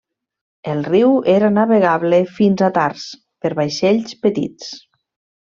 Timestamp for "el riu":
0.71-1.11